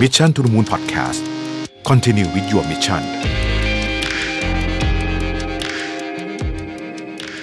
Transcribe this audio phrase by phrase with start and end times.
[0.00, 1.20] Mission to the Moon Podcast
[1.88, 3.02] Continue with your mission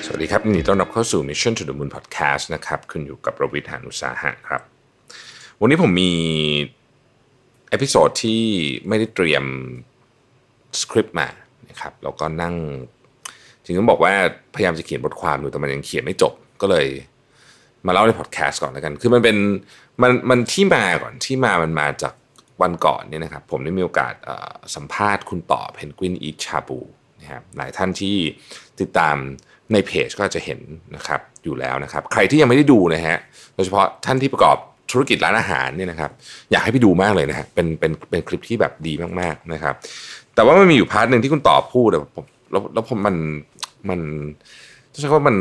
[0.06, 4.62] สวัสดีครับยินดีต้อนรับเข้าสู่ Mission to the Moon Podcast นะครับคุณอยู่กับรวิศ หาญอุตสาหะครับ
[5.62, 6.12] วันนี้ผมมี
[7.70, 8.42] episode ที่
[8.88, 9.44] ไม่ได้เตรียม
[10.82, 11.28] สคริปต์มา
[11.70, 12.56] นะครับแล้วก็นั่ง
[13.64, 14.14] จริงต้องบอกว่า
[14.56, 16.88] พยายามจะเขียนบทความอยู่แต่มันยังเขียนไม่จบก็เลย
[17.86, 19.38] มาเล่าในพอดแคสต์ก่อนแล้วกัน คือมันเป็น
[20.02, 22.14] มันมันที่มาก่อนที่มามันมาจาก
[22.62, 24.14] วันก่อนเนี่ยนะครับผมได้มีโอกาส
[24.76, 26.80] สัมภาษณ์คุณต่อ Penguin Eat Shabu
[27.22, 28.16] นะครับหลายท่านที่
[28.80, 29.16] ติดตาม
[29.74, 30.60] ในเพจก็จะเห็น
[30.96, 33.18] นะครับอยู่แล้วนะครับ ใครที่ยังไม่ได้ดูนะฮะ
[33.56, 34.58] โดยเฉพาะท่านที่ประกอบ
[34.92, 36.12] ธุรกิจร้านอาหารเนี่ยนะครับ
[36.52, 39.76] อยากให้ไปดูมากเลยนะฮะเป็นเป็นเป็นคลิปที่แบบดีมากๆนะครับ
[40.36, 43.16] แต่ว่ามันมีอยู่ part หนึ่งที่คุณต่อพูดผมแล้วแล้วผมมัน
[43.90, 44.00] มัน
[44.92, 45.36] ต้องใช้คำว่ามัน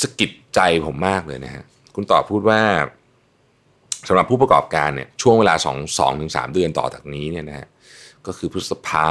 [0.00, 1.62] สะกิดใจผมมากเลยนะฮะ
[1.94, 2.60] คุณต่อพูดว่า
[4.08, 7.68] สำหรับผู้ประกอบการเนี่ยช่วงเวลา2 2ถึง3เดือนต่อจากนี้เนี่ยนะฮะ
[8.26, 9.08] ก็คือพฤษภา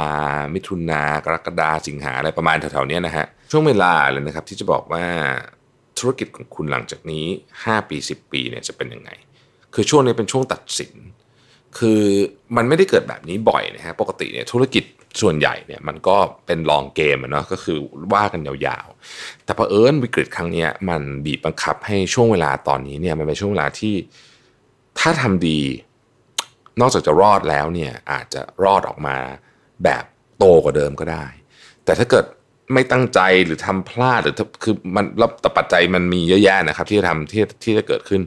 [0.54, 5.04] มิถุนากรกฎาสิงหาอะไรประมาณแถวๆนี้นะฮะช่วงเวลาเลยนะครับที่จะบอกว่า
[5.98, 7.26] ธุรกิจของคุณหลังจากนี้
[7.58, 9.10] 5 ปี 10 ปีเนี่ยจะเป็นยังไง
[9.74, 10.94] คือช่วงนี้เป็นช่วงตัดสิน
[11.78, 12.02] คือ
[12.56, 14.84] มันไม่ได้เกิดแบบนี้บ่อยนะฮะปกติเนี่ยธุรกิจ
[15.20, 17.78] ส่วนใหญ่เนี่ยมันก็เป็นลองเกมเนาะก็คือ
[18.14, 23.94] ว่ากันยาวๆ แต่พอเอิญวิกฤตครั้งนี้มันบีบบังคับให้ช่วงเวลาตอนนี้เนี่ยมันเป็นช่วงเวลาที่
[24.98, 25.60] ถ้าทำดี
[26.80, 29.16] นอกจากจะรอดแล้วเนี่ยอาจจะรอดออกมา
[29.84, 30.04] แบบ
[30.38, 31.26] โตกว่าเดิมก็ได้
[31.84, 32.24] แต่ถ้าเกิด
[32.72, 38.20] ไม่ตั้งใจหรือทำพลาดหรือคือมันรับแต่ปัจจัยมันมีเยอะแยะนะครับ ที่จะทำที่ที่จะเกิดขึ้น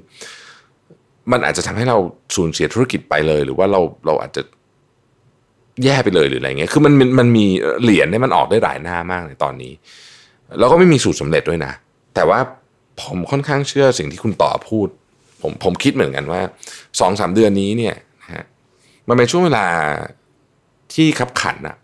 [1.31, 1.97] มันอาจจะทำให้เรา
[2.35, 4.41] สูญเสียธุรกิจไปเลย หรือว่าเราเราอาจจะ
[5.83, 7.45] แย่ไปเลยหรืออะไรเงี้ย คือมันมันมี
[7.81, 9.73] เหรียญเนี่ยมันออกได้หลายหน้ามากในตอนนี้
[10.59, 11.73] แล้วก็ไม่มีสูตรสำเร็จด้วยนะ
[12.15, 12.39] แต่ว่า
[13.01, 14.87] ผมค่อนข้างเชื่อสิ่งที่คุณต่อพูด
[15.41, 16.41] ผมผมคิดเหมือนกันว่า
[16.99, 18.45] สองสามเดือนนี้เนี่ยนะฮะ
[19.07, 19.65] มันเป็นช่วงเวลา
[20.93, 21.77] ที่ขับขันอะ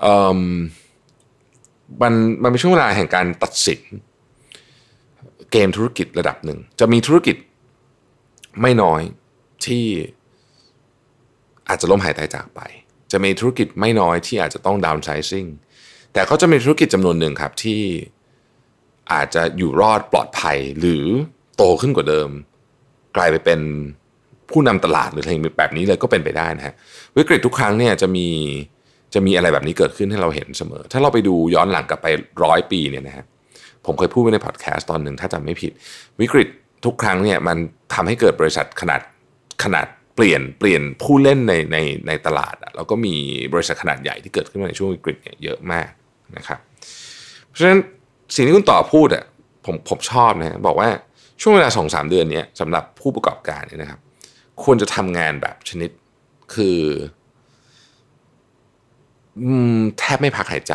[0.00, 0.40] เอ่อ
[2.02, 2.12] มัน
[2.42, 3.80] มันเป็นช่วงเวลาแห่งการตัดสิน
[5.52, 7.36] เกมธุรกิจระดับหนึ่ง จะมีธุรกิจ
[8.62, 9.00] ไม่น้อย
[9.66, 9.84] ที่
[11.68, 12.60] อาจจะล้มหายตายจากไป
[13.12, 15.46] จะมีธุรกิจไม่น้อยที่อาจจะต้องดาวน์ไซซิ่ง
[16.12, 17.80] แต่ก็จะมีธุรกิจจำนวนหนึ่งครับที่
[19.12, 21.04] อาจจะอยู่รอดปลอดภัยหรือ
[21.58, 22.30] โตขึ้นกว่าเดิม
[23.16, 23.60] กลายไปเป็น
[24.50, 26.74] ผู้นำตลาดหรืออะไรแบบนี้เลยก็เป็นไปได้นะฮะ
[27.16, 28.26] วิกฤตทุกครั้งเนี่ยจะมี
[29.14, 32.06] จะมีอะไรแบบนี้เกิดขึ้นให้เราเห็นเสมอ ถ้าเราไปดูย้อนหลังกลับไป
[32.44, 33.24] ร้อยปีเนี่ยนะฮะ
[33.86, 35.72] ผมเคยพูดไว้ในพอดแคสต์ตอนหนึ่งถ้าจำไม่ผิด
[36.20, 36.48] วิกฤต
[36.84, 37.56] ทุกครั้งเนี่ยมัน
[37.94, 39.00] ทำให้เกิดบริษัทขนาด
[39.64, 39.86] ขนาด
[40.16, 43.14] เปลี่ยนเปลี่ยนผู้เล่นในในในตลาดแล้วก็มี
[43.52, 45.88] บริษัทขนาดใหญ่ที่เกิดขึ้นมาในช่วงวิกฤตเนี่ยเยอะมาก
[46.36, 46.58] นะครับ
[47.46, 47.78] เพราะฉะนั้น
[48.34, 49.24] สิ่งที่คุณต่อพูดอะ
[49.66, 50.88] ผมผมชอบนะบอกว่า
[51.40, 54.00] ช่วงเวลาสองสามเดือนนี้สำหรับผู้ประกอบการเนี่ยนะครับ
[54.62, 55.90] ควรจะทำงานแบบชนิด
[56.54, 56.78] คือ
[59.98, 60.74] แทบไม่พักหายใจ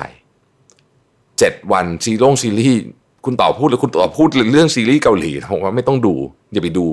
[1.40, 2.80] เจ็ดวัน zero ซีรีส์
[3.26, 6.14] คุณต่อพูดหรือคุณต่อพูดเรื่องซีรีส์เกาหลีผมว่าไม่ต้องดู
[6.54, 6.86] อย่าไปดู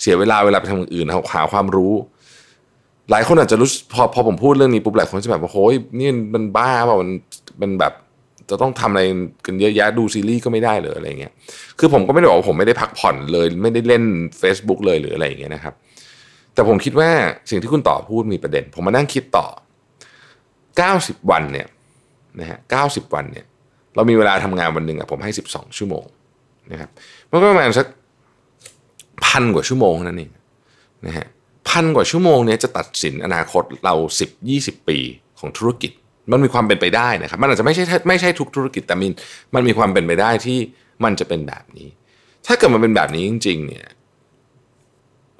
[0.00, 1.94] เสียเวลาเวลาไปทำอย่างอื่นหาความรู้
[3.10, 7.10] หลายคนอาจจะรู้พอพอผมพูดเรื่องนี้ปุ๊บหลายคนจะแบบว่าโอ้ยนี่มันบ้าเปล่ามัน
[7.60, 7.92] มันแบบ
[8.50, 9.02] จะต้องทำอะไร
[9.46, 11.32] กันเยอะแยะดูซีรีส์ก็ไม่ได้เลยอะไรเงี้ย
[11.78, 14.04] คือผมก็ไม่ได้บอกว่าผมไม่ได้พักผ่อนเลย ไม่ได้เล่น
[14.42, 15.74] Facebook เลยหรืออะไรอย่างเงี้ยนะครับ
[16.54, 17.10] แต่ผมคิดว่า
[17.50, 19.46] สิ่งที่คุณต่อพูดมีประเด็น ผมมานั่งคิดต่อ
[20.78, 21.66] 90 วันเนี่ย
[22.40, 23.46] นะฮะ90วันเนี่ย
[23.94, 26.04] เรามีเวลาทำงานวันหนึ่งอะผมให้ 12 ชั่วโมง
[26.72, 26.90] นะครับ
[27.30, 27.86] มันก็ประมาณสัก
[29.26, 30.30] พันกว่าชั่วโมงนั่นเอง
[31.06, 31.26] นะฮะ
[31.68, 34.98] พันกว่าชั่วโมงนี้จะตัดสินอนาคตเรา 10 20 ปี
[35.38, 35.92] ของธุรกิจ
[36.30, 39.12] มันมีความเป็นไปได้นะครับ มันอาจจะไม่ใช่ไม่ใช่ทุกธุรกิจแต่มัน
[39.54, 40.58] มันมีความเป็นไปได้ที่
[41.04, 41.88] มันจะเป็นแบบนี้
[42.46, 43.86] ถ้าเกิดมันเป็นแบบนี้จริง ๆ เนี่ย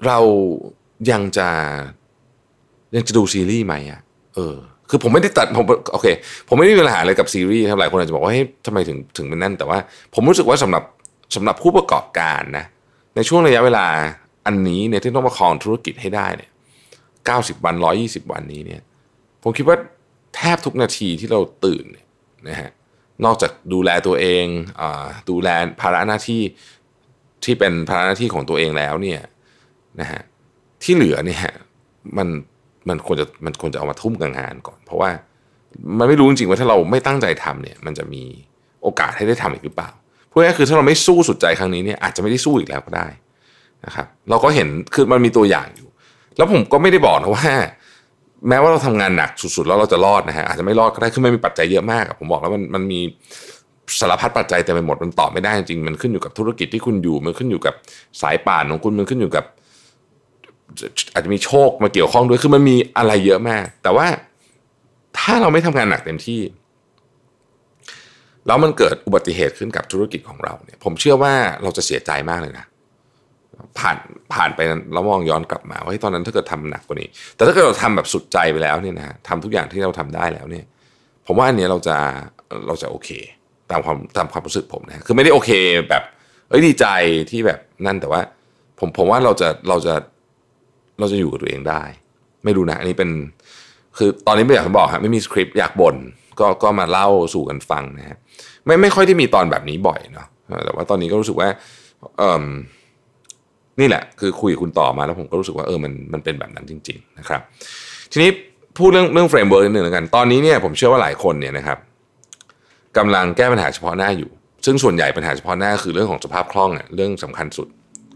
[0.06, 0.18] เรา
[1.10, 1.48] ยังจะ
[2.96, 4.00] ยังจะดูซีรีส์ไหมอะ
[4.34, 4.56] เออ
[4.90, 6.06] คือผมไม่ได้ตัดผมโอเค
[6.48, 9.78] ผมไม่ได้มีปัญหาอะไรกับซีรีส์ครับหลายคนอาจจะบอกว่าเฮ้ยทำไมถึงถึงเป็นนั่น แต่ว่า
[10.14, 10.82] ผมรู้สึกว่าสำหรับ
[11.34, 12.64] สำหรับผู้ประกอบการนะ
[13.16, 13.86] ในช่วงระยะเวลา
[14.46, 16.50] อันนี้เนี่ยที่ต้องมาครองธุรกิจให้ได้เนี่ย
[17.26, 18.82] เก้าสิบวันร้อยี่สิบวันนี้เนี่ย
[19.42, 19.76] ผมคิดว่า
[20.36, 21.84] แทบทุกนาทีที่เราตื่น
[22.48, 22.70] นะฮะ
[23.24, 24.44] นอกจากดูแลตัวเอง
[24.80, 24.82] อ
[25.30, 25.48] ดูแล
[25.80, 26.42] ภาระหน้าที่
[27.44, 29.20] ที่เป็นภาระหน้าที่ของตัวเองแล้วเนี่ย
[30.00, 30.22] นะฮะ
[30.82, 31.40] ที่เหลือเนี่ย
[32.18, 32.28] มัน
[32.88, 35.10] มันควรจะมันควรจะเอามาทุ่มกับงานก่อน เพราะว่า
[35.98, 38.22] มันไม่รู้จริงๆว่าถ้าเราไม่ตั้งใจทำเนี่ยมันจะมี
[38.82, 39.90] โอกาสให้ได้ทำอีกหรือเปล่า
[40.30, 43.08] พูดง่ายคือถ้าเราไม่สู้สุดใจครั้งนี้เนี่ยอาจจะไม่ได้สู้อีกแล้วก็ได้
[43.86, 45.88] นะครับเราก็เห็นคือมันมีตัวอย่างอยู่
[46.36, 47.48] แล้วผมก็ไม่ได้บอกนะว่า
[48.48, 53.00] แม้ว่าเราทำงานหนักสุดๆแล้วเราจะรอดนะฮะอาจจะไม่รอดก็ได้คือไมันมีปัจจัยเยอะมากผมบอกแล้วมันมันมี
[54.00, 57.74] สารพัดปัจจัยแต่ไปหมดมันตอบไม่ได้จริงมันขึ้นอยู่กับธุรกิจที่คุณอยู่มันขึ้นอยู่กับ
[58.22, 59.44] สายป่านของคุณมันขึ้นอยู่กับ
[61.14, 64.06] อาจจะมีโชคมาเกี่ยวข้องด้วยคือมันมีอะไรเยอะมาก แต่ว่า
[65.18, 66.40] ถ้าเราไม่ทำงานหนักเต็มที่
[68.46, 72.64] แล้วมันเกิดอุบัติเหตุขึ้นกับธุรกิจของเราเนี่ย ผมเชื่อว่าเราจะเสียใจมากเลยนะ
[73.78, 73.96] ผ่าน
[74.34, 74.60] ผ่านไป
[74.92, 80.64] แล้วมองย้อนกลับมาว่าตอนนั้นถ้าเกิดทำหนักกว่านี้ แต่ถ้าเกิดเราทำแบบสุดใจไปแล้วเนี่ยนะทำทุกอย่างที่เราทำได้แล้วเนี่ย
[81.26, 81.96] ผมว่าอันนี้เราจะ
[82.66, 83.10] เราจะโอเค
[83.70, 85.50] ตามความตามความรู้สึกผมนะคือไม่ได้โอเค
[85.90, 86.02] แบบ
[86.48, 86.86] เอ้ยดีใจ
[87.30, 88.20] ที่แบบนั่นแต่ว่า
[88.78, 89.94] ผมผมว่าเราจะเราจะ
[90.98, 91.82] เราจะอยู่กับตัวเองได้
[92.44, 93.10] ไม่รู้นะอันนี้เป็น
[93.98, 95.96] คือตอนนี้ไม่อยากบอกฮะไม่มีสคริปต์อยากบ่น
[96.40, 98.18] ก็ก็มาเล่าสู่กันฟังนะฮะ
[98.64, 100.26] ไม่ไม่ค่อยได้มีตอนแบบนี้บ่อยเนาะ
[100.64, 101.48] แต่ว่าตอนนี้ก็รู้สึกว่า
[102.18, 102.44] เออ
[103.80, 107.40] นี่แหละคือคุยคุณต่อมาแล้วผมก็รู้สึกว่าเออมันมันเป็นแบบนั้นจริง ๆ นะครับ
[108.12, 108.30] ทีนี้
[108.78, 111.78] พูดเรื่องเรื่อง framework นิดนึงแล้วกัน ตอนนี้เนี่ยผมเชื่อว่าหลายคนเนี่ยนะครับ
[112.98, 114.30] กำลังแก้ปัญหาเฉพาะหน้าอยู่
[114.66, 117.68] ซึ่งส่วนใหญ่ปัญหาเฉพาะหน้าคือเรื่องของสภาพคล่องเนี่ยเรื่องสำคัญสุด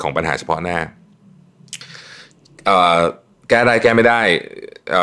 [0.03, 0.79] ของปัญหาเฉพาะหน้า
[3.49, 4.21] แก้ได้แก้ไม่ได้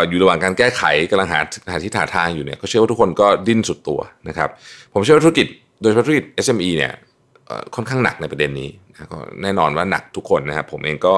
[0.10, 1.40] อยู่ระหว่างการแก้ไขกำลังหา
[1.72, 4.50] หาที่หาทางอยู่เนี่ยก็เชื่อว่าทุกคนก็ดิ้นสุดตัวนะครับ
[4.94, 5.48] ผมเชื่อว่าธุรกิจ
[5.82, 6.94] โดยเฉพาะธุรกิจ SME เนี่ย
[7.76, 11.16] ค่อนข้างหนักในประเด็นนี้นะก็แน่นอนว่าหนักทุกคนนะครับผมเองก็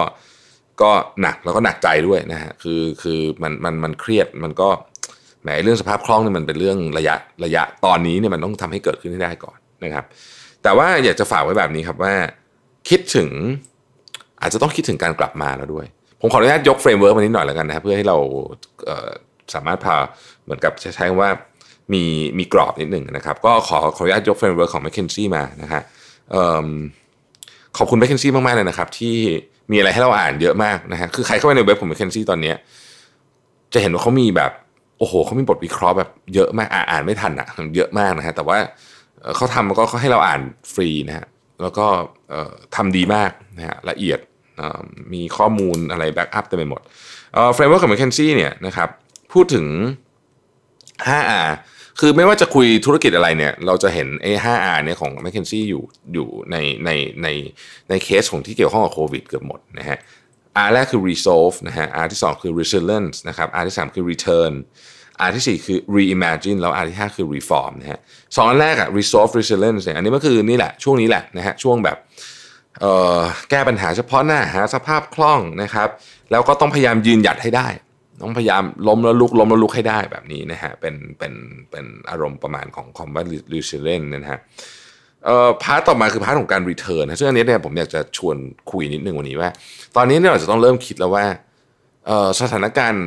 [0.81, 0.91] ก็
[1.21, 4.69] หนักแล้วก็หนักใจด้วยนะฮะคือคือมันมันมันเครียดมันก็
[5.41, 7.15] แหมเรื่องสภาพคล่องเนี่ยมันเป็นเรื่องระยะ
[7.45, 10.05] ระยะตอนนี้เนี่ยมันต้องทำให้เกิดขึ้นให้ได้ก่อนนะครับ
[10.63, 12.13] แต่ว่าอยากจะฝากไว้แบบนี้ครับว่า
[12.89, 13.29] คิดถึง
[14.41, 15.85] อาจจะต้องคิดถึงการกลับมาแล้วด้วย
[16.21, 18.17] ผมขออนุญาตยก framework มานิดหน่อยแล้วกันนะเพื่อให้เรา
[19.53, 19.95] สามารถพา
[20.43, 21.29] เหมือนกับใช้คำว่า
[21.93, 22.03] มี
[22.37, 25.81] มีกรอบนิดหนึ่งนะครับ ก็ขอขออนุญาตยกเฟรมเวิร์กของ m c k เคนซี่มานะฮะ
[27.77, 29.15] ขอบคุณ m c k เคนซี่มากๆเลยนะครับ ที่
[29.71, 32.53] มีอะไรให้เราอ่านเยอะมากนะฮะคือใครเข้าไปในเว็บของ m c k เคนซี่ตอนนี้
[33.73, 34.51] จะเห็นว่าเขามีแบบ
[34.97, 38.57] โอ้โหเขามีบทวิเคราะห์แบบเยอะมากอ่านไม่ทันอะเยอะมากนะฮะแต่ว่า
[39.35, 40.41] เขาทำก็เขาให้เราอ่าน
[40.73, 41.27] ฟรีนะฮะ
[41.61, 41.85] แล้วก็
[42.75, 44.19] ทำดีมากนะฮะละเอียด
[45.13, 46.81] มีข้อมูลอะไรแบ็กอัพเต็มไปหมด
[47.53, 48.89] เฟรมเวิร์กของ m c k เคนซี่เนี่ยนะครับ
[49.33, 49.65] พูดถึง
[51.07, 51.47] 5R
[52.00, 56.90] คือไม่ว่าจะคุยธุรกิจอะไรเนี่ย เราจะเห็นไอ้ 5R เนี่ยของ m c k เคนซี่อยู่อยู่ในใน
[57.24, 57.28] ใน
[57.90, 59.98] ในเคสของที่เกี่ยวข้องกับโควิดเกือบหมดนะฮะ
[60.66, 64.54] R แรกคือ resolve นะฮะ R ที่2คือ resilience นะครับ R ที่3คือ return
[65.28, 68.00] R ที่4คือ reimagine แล้ว R ที่5คือ reform นะฮะ
[68.36, 71.98] สองอันแรกอะ resolve resilience เนี่ยอันนี้ก็คือนี่แหละช่วงนี้แหละนะฮะช่วงแบบ
[73.50, 75.90] แก้ปัญหาเฉพาะหน้าหาสภาพคล่องนะครับ
[76.31, 77.68] แล้วก็ต้องพยายามยืนหยัดให้ได้
[78.21, 81.33] ต้องพยายามล้มแล้วลุกล้มแล้วลุกให้ได้แบบนี้นะฮะเป็นเป็น
[81.71, 84.39] เป็นอารมณ์ประมาณของ combat resilience นะฮะ
[85.25, 88.36] เอ่อ part ต่อมาคือ part ของการ return นะซึ่งอันนี้เนี่ยผมอยากจะชวน
[88.71, 89.50] คุยนิดนึงวันนี้ว่า
[89.95, 91.25] ตอนนี้เนี่ยเราจะต้องเริ่มคิดแล้วว่า
[92.06, 93.04] เอ่อสถานการณ์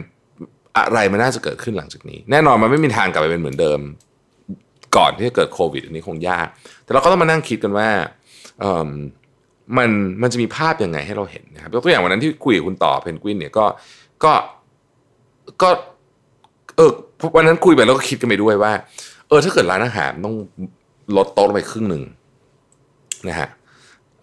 [0.77, 3.81] อะไรมันน่าจะเกิดขึ้นหลังจากนี้ แน่นอนมันไม่มีทางกลับไปเป็นเหมือนเดิม
[4.97, 6.47] ก่อนที่จะเกิดโควิด อันนี้คงยาก
[6.85, 7.89] แต่เราก็ต้องมานั่งคิดกันว่า
[8.61, 8.91] เอ่อ
[9.77, 9.91] มัน
[10.23, 13.67] มันจะมีภาพยังไงให้เราเห็นนะครับยกตัวอย่างวันนั้นที่คุยกับคุณต่อเพนกวินเนี่ยก็
[14.25, 14.33] ก็
[15.63, 15.69] ก็
[16.77, 16.91] เออ
[17.37, 18.73] วันนั้นคุยไปแล้วก็คิดกันไปด้วยว่า
[19.29, 20.35] เออ ถ้าเกิดร้านอาหารต้อง
[21.17, 22.03] ลดโต๊ะไปครึ่งหนึ่ง
[23.29, 23.49] นะฮะ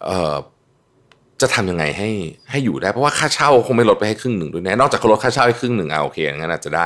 [0.06, 0.36] เออ
[1.42, 2.10] จะทำยังไงให้
[2.50, 6.86] ให้อยู่ได้เพราะว่าค่าเช่าคงไม่ลดไปให้ครึ่งหนึ่งด้วยแน่นอกจากเขาลดค่าเช่าให้ครึ่งหนึ่งอะโอเคอย่างนั้นอาจจะได้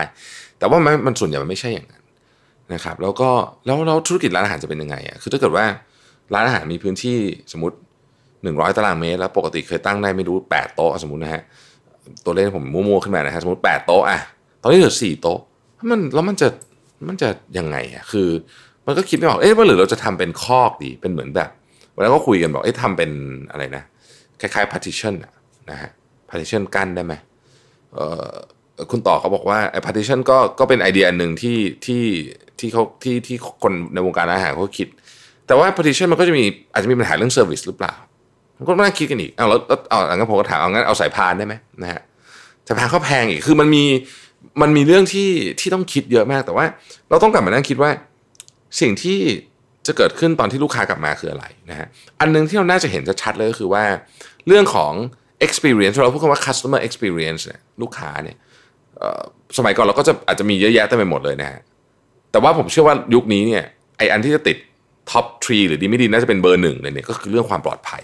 [0.58, 2.04] แต่ว่ามันมันส่วนใหญ่มันไม่ใช่อย่างนั้น
[2.74, 3.30] นะครับ แล้วก็
[3.66, 5.66] แล้วแล้วธุรกิจร้านอาหารจะเป็นยังไงอะคือถ้าเกิดว่า
[6.34, 7.18] ร้านอาหารมีพื้นที่
[7.52, 7.76] สมมติ
[8.44, 11.44] หนึ่งร้อยตารางเมตร แล้วปกติเคยตั้งได้ไม่รู้แปดโต๊ะสมมตินะฮะ
[12.25, 14.20] ตัวเลขผมมั่วๆขึ้นมานะฮะสมมติแปดโต๊ะอะ
[14.62, 15.39] ตอนนี้เหลือสี่โต๊ะ
[15.92, 16.48] มันแล้วมันจะ
[17.08, 18.30] มันจะยังไงอะคือ
[18.86, 21.50] มันก็คิดไม่ออกเอ๊ะว่าหรือเราจะทำเป็นคอกดีเป็นเหมือนแบบ
[21.96, 23.12] วันนั้นก็คุยกันบอกเอ๊ะทำเป็น
[23.51, 23.84] อะไรนะ
[24.39, 25.32] คล้ายๆ partition อะ
[25.70, 25.89] นะฮะ
[26.30, 27.13] partition กั้นได้ไหม
[27.94, 28.30] เอ่อ
[28.92, 32.04] คุณต่อเขาบอกว่าไอ้ partition ก็ก็เป็นไอเดียหนึ่งที่ที่
[32.60, 34.88] ที่เขาที่ที่คนในวงการอาหารเขาคิด
[35.48, 37.94] แต่ว่า partition มันก็จะมีอาจจะมีปัญหาเรื่อง service หรือเปล่า
[38.67, 42.01] ก็นั่งคิดกันอีกเอาแล้วเอางั้นผมก็ถามเอางั้นเอาสายพานได้ไหมนะฮะ
[42.67, 43.83] สายพานเขาแพงอีกคือมันมี
[44.62, 45.29] มันมีเรื่องที่
[45.60, 46.65] ที่ต้องคิดเยอะมากแต่ว่า
[47.10, 47.91] เราต้องกลับมานั่งคิดว่า
[48.79, 49.19] สิ่งที่
[49.88, 51.88] จะเกิดขึ้นตอนที่ลูกค้ากลับมาคืออะไรนะฮะ
[52.19, 53.83] อันนึงที่เราน่าจะเห็นชัดเลยก็คือว่า
[54.48, 54.93] เรื่องของ
[55.45, 58.38] experience เราพูดคำว่า customer experience เนี่ยลูกค้าเนี่ย
[59.57, 61.60] สมัยก่อนเราก็จะอาจจะมีเยอะแยะเต็มไปหมดเลยนะฮะ
[62.31, 63.63] แต่ว่าผมเชื่อว่ายุคนี้เนี่ย
[63.98, 64.57] ไออันที่จะติด
[65.12, 68.03] ท็อปทรีหรือดีไม่ดีน่าจะเป็นเบอร์หนึ่งเลยเนี่ยก็คือเรื่องความปลอดภัย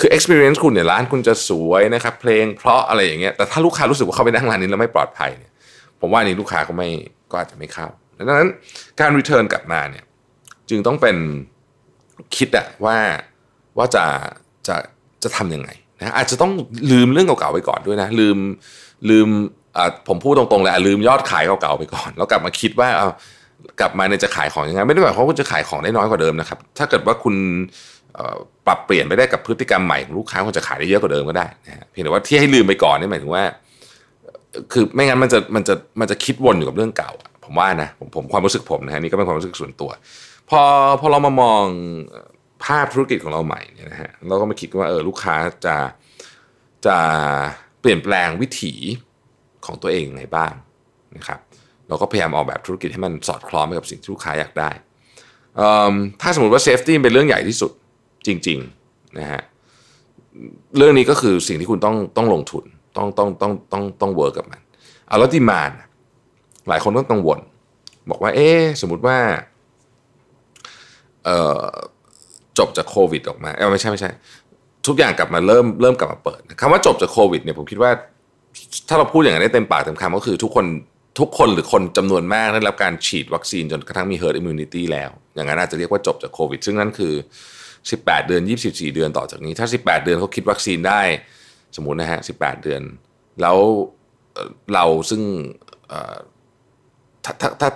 [0.00, 5.50] คือ experience คุณเนี่ยร้านคุณจะสวยนะครับเพลงเพราะอะไรอย่างเงี้ยแต่ถ้าลูกค้ารู้สึกว่าเข้าไปนั่งร้านนี้แล้วไม่ปลอดภัยเนี่ย
[6.00, 6.88] ผมว่านี้ลูกค้าก็ไม่
[7.30, 7.86] ก็อาจจะไม่เข้า
[8.18, 8.50] ดังนั้น
[9.00, 10.04] การ return กลับมาเนี่ย
[10.70, 11.16] จึงต้องเป็น
[12.36, 12.96] คิดอะว่า
[13.78, 14.04] ว่าจะ
[14.68, 14.76] จะ
[15.22, 16.52] จะทำยังไงนะอาจจะต้อง
[16.92, 18.38] ลืมเรื่องเก่าๆไปก่อนด้วยนะลืม
[19.10, 19.28] ลืม
[19.76, 23.08] อ่าผมพูดตรงๆเลยลืมยอดขายเก่าๆไปก่อน แล้วกลับมาคิดว่าเอา
[23.80, 27.34] กลับมาเนี่ยจะขายของยังไงไม่ได้หมายความว่าคุณจะขายของได้น้อยกว่าเดิมนะครับ ถ้าเกิดว่าคุณ
[28.66, 33.44] ปรับเปลี่ยนไปได้กับพฤติกรรมใหม่ของลูกค้าคนจะขายได้เยอะกว่าเดิมก็ได้นะฮะเพียงแต่ว่าที่ให้ลืมไปก่อนนี่หมายถึงว่า
[34.72, 37.10] คือไม่งั้นมันจะมันจะมันจะคิดวนอยู่กับเรื่องเก่า
[37.44, 39.90] ผมว่านะผมผมความรู้สึกผมนะฮะนี่ก็เป็นความรู้สึกส่วนตัว
[40.50, 40.60] พอ
[41.00, 41.64] พอเรามามอง
[42.64, 45.34] ภาพธุรกิจของเราใหม่เนี่ยนะฮะเราก็มาคิดว่าเออลูกค้า
[45.66, 45.76] จะ
[46.86, 46.96] จะ
[47.80, 48.74] เปลี่ยนแปลงวิถี
[49.66, 50.52] ของตัวเองไงบ้าง
[51.16, 51.40] นะครับ
[51.88, 54.70] เราก็พยายามออกแบบธุรกิจให้มันสอดคล้องไปกับสิ่งที่ลูกค้าอยากได้
[56.22, 57.72] ถ้าสมมติว่า safety เป็นเรื่องใหญ่ที่สุด
[58.26, 59.42] จริงๆนะฮะ
[60.76, 62.64] เรื่องนี้ก็คือสิ่งที่คุณต้องต้องลงทุน
[62.96, 64.60] ต้องต้องต้องต้องต้อง work กับมัน
[65.06, 65.70] เอาแล้ว demand
[66.68, 67.38] หลายคนก็กังวล
[68.10, 68.50] บอกว่า เอ๊
[68.80, 69.18] สมมติว่า
[71.24, 71.66] เอ่อ
[72.58, 74.10] จบจากโควิดออกมาเออไม่ใช่ไม่ใช่
[74.86, 77.90] ทุกอย่างกลับมาเริ่มเริ่มกลับมาเปิดคำว่าจบจากโควิดเนี่ยผมคิดว่า
[78.88, 80.66] ถ้าเราพูดอย่างนั้นได้เต็มปากเต็มคำก็คือทุกคน
[81.20, 87.14] ทุกคนหรือคนจำนวนมากได้รับการฉีดวัคซีนจนกระทั่งมี herd immunity แล้ว อย่างนั้นอาจจะเรียกว่าจบจากโควิด ซึ่งนั่นคือ
[87.90, 91.02] 18 เดือน 24 เดือนต่อจากนี้ ถ้า 18 เดือนเขาคิดวัคซีนได้
[91.76, 92.82] สมมุตินะฮะ 18 เดือน
[93.42, 93.58] แล้ว
[94.74, 95.22] เราซึ่ง
[97.24, 97.68] ถ้าถ้าถ้า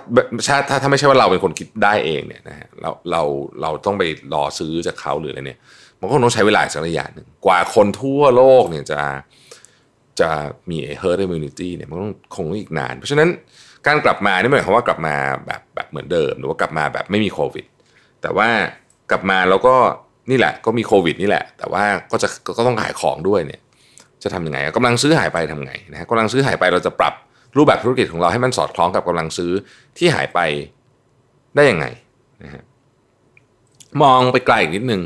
[0.69, 3.21] ถ้าถ้าไม่ใช่ว่าเราเป็นคนคิดได้เองเนี่ยนะฮะเราเรา
[3.61, 5.59] เราต้องไปรอซื้อจากเขาหรืออะไรเนี่ย
[5.99, 9.01] มันก็ต้องใช้เวลาสักระยะหนึ่งกว่าคนทั่วโลกเนี่ยจะ
[10.19, 10.29] จะ
[10.69, 13.29] มี herd immunity เนี่ยมันต้องคงอีกนาน เพราะฉะนั้น
[13.87, 17.65] การกลับมานี่หมายความว่ากลับมาแบบแบบเหมือนเดิม หรือว่ากลับมาแบบไม่มีโควิด
[18.21, 18.49] แต่ว่า
[19.11, 19.75] กลับมาแล้วก็
[20.31, 23.61] นี่แหละ ก็มีโควิดนี่แหละ แต่ว่าก็จะก็ต้องขายของด้วยเนี่ย
[24.23, 27.13] จะทำยังไงกำลังซื้อหายไปทำไงนะฮะกำลังซื้อหายไปเราจะปรับ
[27.57, 29.51] รูปแบบธุรกิจของเราให้มันสอดคล้องกับกำลังซื้อ
[29.97, 30.39] ที่หายไป
[31.55, 31.85] ได้ยังไง
[32.43, 32.63] นะฮะ
[34.01, 35.01] มองไปไกลอีกนิดนึง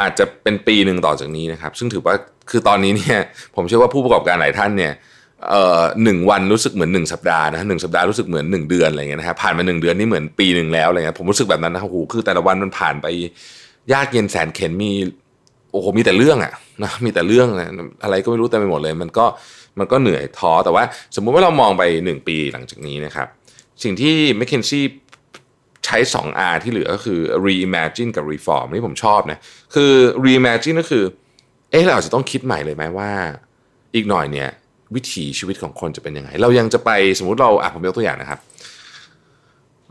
[0.00, 2.14] อาจจะเป็นปีหนึ่งต่อจากนี้นะครับ ซึ่งถือว่า
[2.50, 3.18] คือตอนนี้เนี่ย
[3.56, 4.92] ผมเชื่อว่าผู้ประกอบการหลายท่านเนี่ย
[6.04, 13.06] หนึ่งวันรู้สึกเหมือนหนึ่งสัปดาห์นะหนึ่งสัปดาห์รู้สึกเหมือนหนึ่งเดือนอะไรเงี้ยนะครับผ่านมาหนึ่งเดือนนี่เหมือนปีหนึ่งแล้วอะไรเงี้ยผมรู้สึกแบบนั้นนะโอ้โหคือแต่ละวันมันผ่านไป
[13.92, 14.92] ยากเย็นแสนเข็นมี
[15.72, 17.48] โอ้โหมีแต่เรื่องอะนะมีแต่เรื่อง
[18.02, 19.26] อะไรก็ไม่รู้เต็มไปหมดเลย มันก็
[19.78, 20.84] มันก็เหนื่อยท้อแต่ว่า
[21.16, 23.28] สมมุติว่าเรามองไปหนึ่งปีหลังจากนี้นะครับ
[23.82, 24.84] สิ่งที่ m c k เคนซี่
[25.84, 29.38] ใช้ 2R ที่เหลือก็คือ reimagine กับ reform นี่ผมชอบนะ
[29.74, 29.92] คือ
[30.24, 31.04] reimagine ก็คือ
[31.70, 33.10] เอ๊ะเราอาจจะต้องคิดใหม่เลยไหมว่า
[33.94, 34.50] อีกหน่อยเนี่ย
[34.94, 38.38] วิถีชีวิตของคนจะเป็นยังไง เรายังจะไปสมมุติเราอะผมยกตัวอย่างนะครับ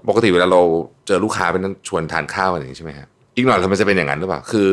[0.10, 0.62] ปกติเวลาเรา
[1.08, 4.72] เจอลูกค้าเป็นชวนทานข้าวอะไรอย่างนี้ใช่ไหมครับอีกหน่อยมันจะเป็นอย่างนั้นหรือเปล่า คือ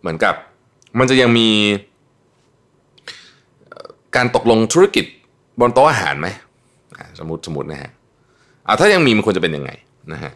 [0.00, 0.34] เหมือนกับ
[0.98, 1.48] มันจะยังมี
[4.16, 5.04] การตกลงธุรกิจ
[5.60, 6.28] บนโต๊ะอาหารไหม
[7.18, 7.90] สมมติสมมตินะฮะ
[8.64, 9.70] เอาถ้ายังมีมันควรจะเป็นยังไง
[10.12, 10.32] นะฮะ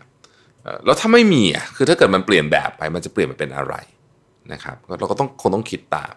[0.84, 3.74] แล้วถ้าไม่มีอะคือถ้าเกิดมันเปลี่ยนแบบไปมันจะเปลี่ยนไปเป็นอะไร
[4.52, 6.12] นะครับเราก็ต้องคงต้องคิดตาม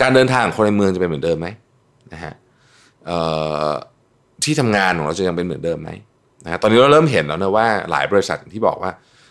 [0.00, 1.48] การเดินทางของคนในเมืองจะเป็นเหมือนเดิมไหม
[2.12, 2.32] นะฮะ
[4.44, 5.90] ที่ทำงานของเราจะยังเป็นเหมือนเดิมไหม
[6.44, 8.90] นะฮะตอนนี้เราเริ่มเห็นแล้วนะว่าหลายบริษัทที่บอกว่า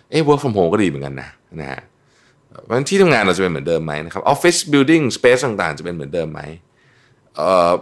[0.09, 1.29] เอ้ work from home ก็ดีเหมือนกันนะ
[1.61, 1.81] นะฮะ
[2.69, 6.41] วันที่ทำงานเราจะเป็นเหมือนเดิมไหมนะครับ office building space ต่างๆ จะเป็นเหมือนเดิมไหม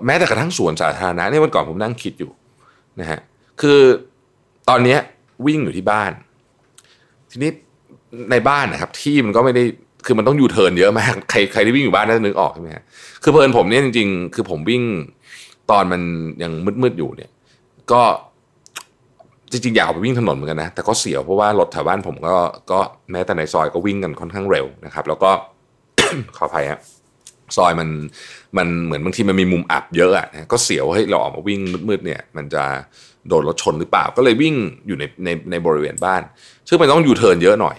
[0.05, 2.31] แม้แต่กระทั่งสวนสาธารณะนี่วันก่อนผมนั่งคิดอยู่
[2.99, 3.19] นะฮะ
[3.61, 3.79] คือ
[4.69, 4.97] ตอนนี้
[5.45, 6.11] วิ่งอยู่ที่บ้าน
[7.31, 7.51] ทีนี้
[8.31, 9.63] ในบ้านนะครับที่มันก็ไม่ได้
[10.05, 12.83] คือมันต้องอยู่เทินเยอะมากใครใครที่วิ่งอยู่บ้านน่าจะนึกออกใช่ไหมฮะ
[13.23, 14.83] คือเพลินผมเนี่ยจริงๆ คือผมวิ่ง
[15.71, 16.01] ตอนมัน
[16.43, 16.51] ยัง
[16.81, 17.29] มืดๆอยู่เนี่ย
[17.91, 18.01] ก็
[19.51, 22.35] จริงๆอยากไปวิ่งถนนเหมือนกันนะ แต่ก็เสียวเพราะว่ารถแถวบ้านผมก็
[22.71, 22.79] ก็
[23.11, 25.31] แม้แต่ในซอยก็วิ่งกันค่อนข้างเร็วนะครับ แล้วก็
[26.37, 26.79] ขออภัยฮะ
[27.57, 27.89] ซอยมัน
[28.57, 32.63] มันเหมือนบางทีมันมีมุมอับเยอะอะก็เสียวให้เราออกมาวิ่งมืดๆเนี่ย มันจะ
[33.27, 34.55] โดนรถชนหรือเปล่า ก็เลยวิ่ง
[34.87, 36.21] อยู่ในในในบริเวณบ้าน
[36.67, 37.77] ซึ่งมันต้องยูเทิร์นเยอะหน่อย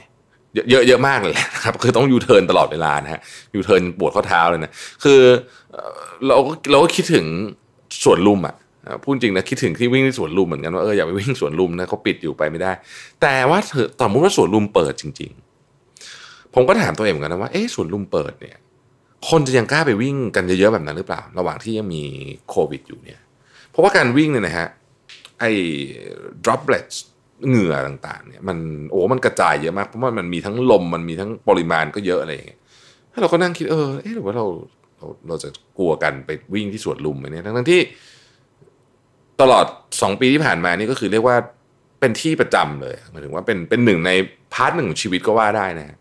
[0.54, 3.20] เยอะเยอะมากเลยนะครับคือต้องยูเทิร์นตลอดเวลานะฮะ
[3.54, 4.70] ยูเทิร์นปวดข้อเท้าเลยนะ
[5.04, 5.20] คือ
[6.26, 7.26] เราก็เราก็คิดถึง
[8.04, 8.54] สวนลุมอะ
[9.02, 12.72] พูดจริงนะคิดถึงที่วิ่งที่สวนลุมเหมือนกันว่าเอออยากไปวิ่งสวนลุมนะเขาปิดอยู่ไปไม่ได้
[13.22, 15.30] แต่ว่าเถอมุติว่าสวนลุมเปิดจริง
[15.92, 18.56] ๆ ผมก็ถามตัวเองเหมือนกันนะว่าเอ๊ะสวนลุมเปิดเนี่ย
[19.28, 22.02] คนจะยังกล้าไปวิ่งกันเยอะๆแบบนั้นหรือเปล่า ระหว่างที่ยังมี
[22.50, 23.20] โควิดอยู่เนี่ย
[23.70, 24.68] เพราะว่าการวิ่งเนี่ยนะฮะ
[25.40, 25.50] ไอ้
[26.44, 26.96] droplets
[27.48, 28.58] เหงื่อต่างๆเนี่ยมัน
[28.90, 32.60] โอ้มันกระจายเยอะมากเพราะว่ามันมีทั้งลมมันมีทั้งปริมาณก็เยอะอะไรอย่างเงี้ย
[33.12, 34.46] ถ้าเราก็นั่งคิดเออเอ๊ะหรือว่าเรา
[34.96, 37.80] เราเราจะกลัวกันไปวิ่งที่สวนลุมไหมเนี่ยทั้งที่
[39.40, 39.66] ตลอด
[40.02, 41.36] สองปีที่ผ่านมานี่ก็คือเรียกว่า
[42.00, 44.10] เป็นที่ประจำเลยหมายถึงว่าเป็นเป็นหนึ่งใน
[44.52, 45.96] part หนึ่งของชีวิตก็ว่าได้นะ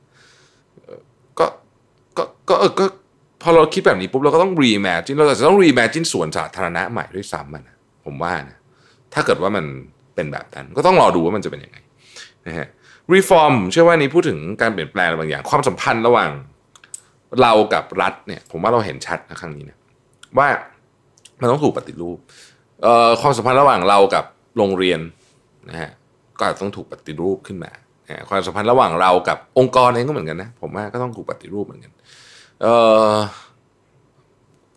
[1.40, 1.46] ก็
[2.18, 2.86] ก็ก็เออก็
[3.42, 7.64] พอเราคิดแบบนี้ปุ๊บเราก็ต้อง reimagine เราจะต้อง reimagine สวนสาธารณะใหม่ด้วยซ้ำมัน
[8.06, 8.58] ผมว่านะ
[9.14, 9.66] ถ้าเกิดว่ามัน
[10.16, 11.78] เป็นแบบนั้น ก็ต้องรอดูว่ามันจะเป็นยังไง
[12.48, 12.68] นะฮะ
[13.14, 16.32] รีฟอร์มเชื่อว่านี้พูดถึงการเปลี่ยนแปลงบางอย่าง ความสัมพันธ์ระหว่าง
[17.42, 19.78] เรากับรัฐเนี่ยผมว่าเราเห็นชัดนะครั้งนี้นะ
[20.38, 20.48] ว่า
[21.42, 22.18] มันต้องถูกปฏิรูป
[23.22, 24.26] ความสัมพันธ์ระหว่างเรากับ
[24.58, 25.00] โรงเรียน
[25.70, 25.92] นะฮะ
[26.40, 27.72] ก็ต้องถูกปฏิรูปขึ้นมา
[28.30, 31.92] ความสัมพันธ์ระหว่างเรากับองค์กรเองก็เหมือนกันนะผมว่าก็ต้องถูกปฏิรูปเหมือนกัน
[32.62, 32.74] เอ่
[33.12, 33.16] อ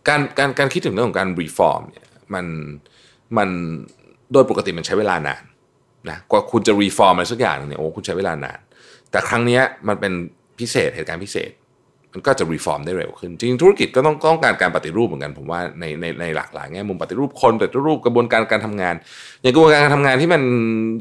[0.07, 2.45] การการการคิดถึงเรื่องของการ reform เนี่ยมัน
[3.37, 3.49] มัน
[4.33, 5.43] โดยปกติมันใช้เวลานาน
[6.09, 8.59] นะกว่าคุณจะ reform อะไรสักอย่างเนี่ยโอ้คุณใช้เวลานาน
[9.11, 10.13] แต่ครั้งนี้มันเป็น
[10.59, 11.51] พิเศษเหตุการณ์พิเศษ
[12.13, 18.95] มันก็จะ reform ได้เร็วขึ้น จริงธุรกิจก็ต้องต้องการการปฏิรูปเหมือนกัน ผมว่าในในในหลากหลายแง่มุมปฏิรูปคนปฏิรูปกระบวนการการทำงาน
[19.41, 20.41] อย่างกระบวนการการทำงานที่มัน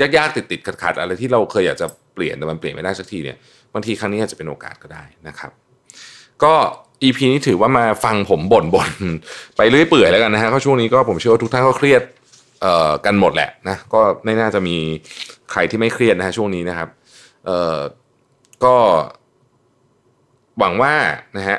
[0.00, 3.36] ยากๆติดติดขัดๆอะไรที่เราเคยอยากจะเปลี่ยนแต่มันเปลี่ยนไม่ได้สักทีเนี่ย
[3.74, 5.50] บางทีครั้งนี้อาจจะเป็นโอกาสก็ได้นะครับ
[6.44, 6.54] ก็
[7.02, 8.90] EP นี้ถือว่ามาฟังผมบ่นบ่น
[9.56, 12.02] ไปเรื่อยเปื่อยแล้วกันนะฮะเพราะช่วงนี้ก็ผมเชื่อว่าทุกท่านก็เครียด
[13.06, 14.76] กันหมดแหละนะก็ไม่น่าจะมี
[15.50, 16.88] ใครที่ไม่เครียดนะฮะช่วงนี้นะครับ
[17.46, 17.78] เอ่อ
[18.64, 18.76] ก็
[20.58, 20.94] หวังว่า
[21.36, 21.58] นะฮะ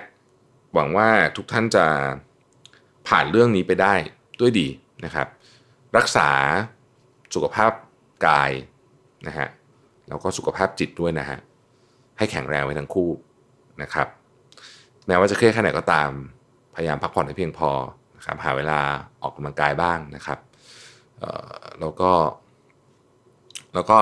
[0.74, 1.08] หวังว่า
[1.38, 1.86] ทุกท่านจะ
[3.08, 3.94] ผ่านเรื่องนี้ไปได้
[4.40, 4.68] ด้วยดี
[5.06, 5.28] นะครับ
[5.98, 6.30] รักษา
[7.36, 7.72] สุขภาพ
[8.28, 8.52] กาย
[9.28, 9.48] นะฮะ
[10.08, 11.38] แล้วก็สุขภาพจิตด้วยนะฮะ
[12.18, 13.10] ให้แข็งแรงไว้ทั้งคู่
[13.82, 14.08] นะครับ
[15.08, 16.10] แม้ว่าจะเครียดแค่ไหนก็ตาม
[16.76, 17.72] พยายามพักผ่อนให้เพียงพอ
[18.18, 18.80] นะครับหาเวลา
[19.22, 20.38] ออกกำลังกายบ้างนะครับ
[21.80, 22.12] แล้วก็
[23.74, 23.98] แล้วก็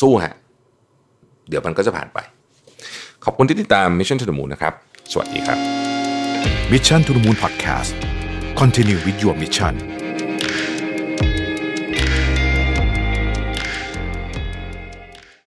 [0.00, 0.34] สู้ฮะ
[1.48, 2.18] เดี๋ยวมันก็จะผ่านไป
[3.24, 4.74] ขอบคุณที่ติดตาม Mission to the Moon นะครับ
[5.12, 5.58] สวัสดีครับ
[6.72, 7.92] Mission to the Moon Podcast
[8.60, 9.95] Continue with your mission